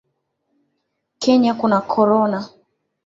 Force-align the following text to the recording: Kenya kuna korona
Kenya 1.19 1.53
kuna 1.53 1.81
korona 1.81 2.49